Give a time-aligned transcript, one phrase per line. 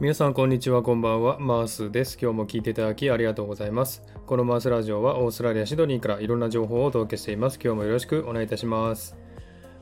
[0.00, 1.40] 皆さんこんにちはこんばんは。
[1.40, 2.16] マースです。
[2.22, 4.00] 今日も聞いていただきありがとうございます。
[4.26, 7.58] このマースラジオはオーストラリアシドニーからいろんな情報をお届けしています。
[7.60, 9.16] 今日もよろしくお願いいたします。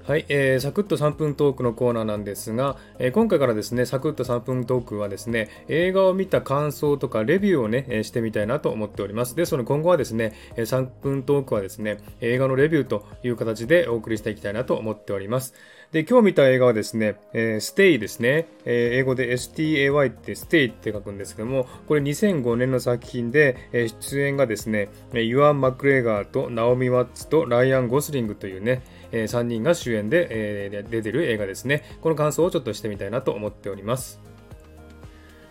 [0.07, 9.35] はい、えー、サクッと3分トークのコーナーなんですが、えー、今回からですね、サクッと3分トークはですね、映画を見た感想とかレビューをね、えー、してみたいなと思っております。
[9.35, 15.55] で、その今後はですね、3分トークはですね、映画のレビューという形でお送りしていきたいなと思っております。
[15.91, 31.85] で、今日見た映画はですね、えー、ステイですね、えー、英語で STAY ってステイって書くんですけども、これ2005年の作品で、えー、出演がですね、ユアン・マクレーガーとナオミ・ワッツとライアン・ゴスリングというね、え3人が主演で、え出てる映画ですね。
[32.01, 34.21] この感想をちょっとしてみたいなと思っております。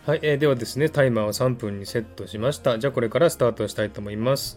[0.05, 2.77] はい、えー、ではですね、タイマーを3分にセットしました。
[2.77, 4.55] じゃあこれからスタートしたいと思います。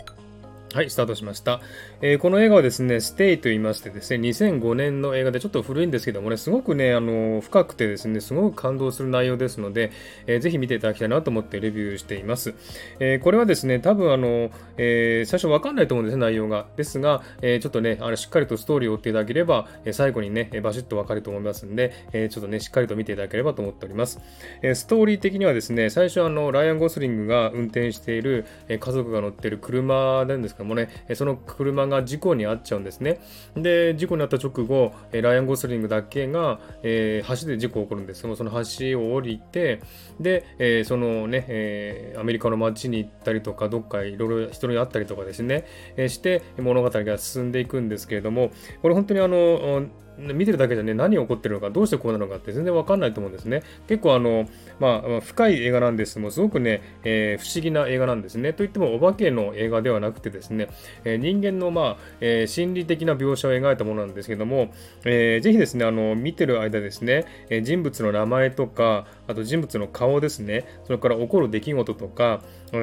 [0.75, 1.63] はい、スタートしました。
[2.03, 9.93] えー、この映画はですね、ステイと言いましてですね、2005年の映画でちょっと古いんですけどもね、すごくね、あの、深くてですね、すごく感動する内容ですので、
[10.27, 12.55] えー、ぜひ見ていただきたいなと思ってレビューしています。
[13.01, 16.67] えー、これはですね、多分あの、え最初わかんないと思うんですね、内容が。
[16.77, 24.21] ですが、えちょっとね、あのしっかりとストーリーを追っていただければ、え最後にね、バシッとわかると思いますんで、えちょっとね、しっかりと見ていただければと思っております。
[24.63, 33.21] えストーリー的にはですね、最初あの、ライアン・ゴスリングが運転している、え家族が乗っている車なんですどもね、その車が事故に遭っちゃうんですね。
[33.57, 39.81] で、事故に遭った直後、ライアン・ゴスリングだけが、えー、橋で事故が起こるんですけどその橋を降りて、
[40.21, 45.65] で、えー、そのね、えー、アメリカの街に行ったりとか、どっかいろいろ人に会ったりとかですね、
[45.97, 48.51] え、して物語が進んでいくんですけれども、
[48.83, 49.87] これ本当にあの、
[50.19, 53.63] 見てるだけじゃね、何が起こってるのか、どうしてこうなのかって全然わかんないと思うんですね。
[53.87, 54.49] 結構あの、
[54.81, 58.53] まあ、深い映画なんですも、すごくね、えー、不思議な映画なんですね。
[58.53, 60.69] といっても、お化けの映画ではなくてですね、
[61.05, 64.73] えー、人間の、まあ、えー、心理的な描写を描いたものなんですけども、
[65.05, 72.43] えー、ぜひですね、あの、見てる間ですね、え人物の名前とか、あと人物の顔ですね、それから起こる出来事とか、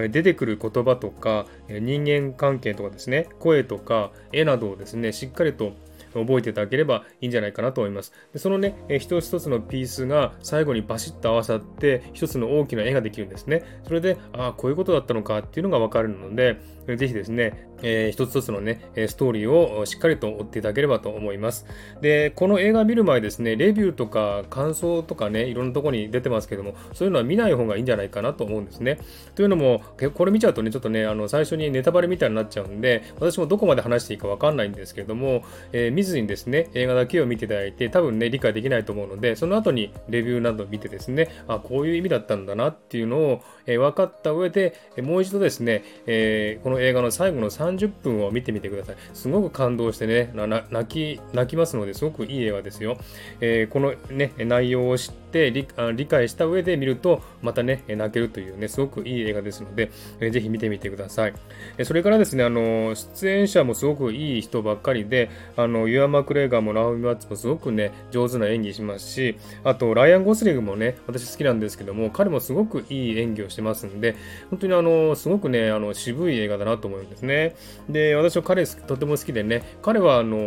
[0.10, 5.74] 出てくる言葉とか、人間関係とかですね、声とか、絵などをですね、しっかりと
[6.20, 8.14] 覚えていただければいいんじゃないかなと思います。
[8.34, 13.64] でそのね、え一つ一つのピースが最後にバシッと合わさって、一つの大きな絵ができるんですね。
[13.84, 16.58] それで、ああ、こういうことだったのかっていうのがわかるので、
[16.96, 21.66] ぜひですね、えー、一つ一つのね、ストーリーをしっかりと追っていただければと思います。
[22.02, 29.00] で、この映画見る前ですね、レビューとか感想とかね、いろんなとこに出てますけども、そういうのは見ない方がいいんじゃないかなと思うんですね。
[29.36, 29.82] というのも、
[30.14, 48.96] これ見ちゃうとね、ちょっとね、あの最初にネタバレみたいになっちゃうんで、私もどこまで話していいかわかんないんですけれども、えー、見ずにですね、映画だけを見ていただいて、多分ね、理解できないと思うので、その後にレビューなどを見てですね、あ、こういう意味だったんだなっていうのを、えー、分かった上で、もう一度ですね、えー、この映画の最後の3 30分を見てみてください。
[49.14, 50.32] すごく感動してね、
[50.72, 52.98] 泣き、泣きますので、すごくいい映画ですよ。
[53.42, 61.34] えー、このね、内容を知って理理解した上で見ると、またね、泣けるというね、すごくいい映画ですので、えー、ぜひ見てみてください。
[61.78, 74.16] えそれからですね、あの、出演者もすごくいい人ばっかりで、あの、ユア・マクレーガーもラウミ・マッツもすごくね、上手な演技しますし、あと、ライアン・ゴスリングもね、私好きなんですけども、彼もすごくいい演技をしてますんで、
[74.50, 77.56] 本当にあの、すごくね、あの、渋い映画だなと思うんですね。
[77.90, 80.38] で、私は彼とても好きでね、彼はあの、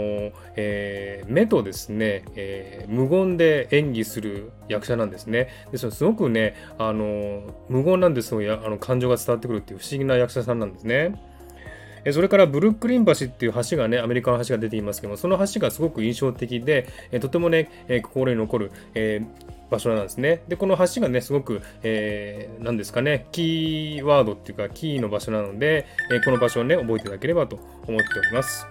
[0.57, 5.49] えー、目とですね、えー、無言で演技する役役者なんですね。
[5.71, 11.15] ですのすごくね、あの、無言なんですよ、あの感情が伝わってくるっていう不思議な役者さんなんですね。
[12.13, 16.87] それからブルックリン橋っていう橋がね、アメリカの橋が出ていますけども、その橋がすごく印象的で、
[17.21, 17.69] とてもね、
[18.03, 20.41] 心に残る、えー場所なんですね。
[20.49, 27.57] で、この橋がね、すごく、えー、何ですかね、キーワードっていうか、キーの場所なので、え、この場所をね、覚えていただければと
[27.87, 28.67] 思っております。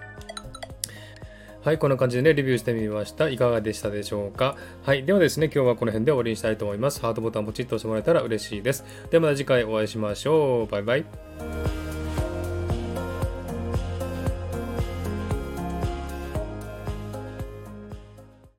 [1.68, 3.28] はい、こんな感じでね、レビューしてみました。
[3.28, 4.56] いかがでしたでしょうか？
[4.84, 7.02] はい、ではですね、今日はこの辺で終わりにしたいと思います。
[7.02, 8.86] ハートボタンポチッと押してもらえたら嬉しいです。
[9.10, 10.72] ではまた次回お会いしましょう。
[10.72, 11.04] バイバイ。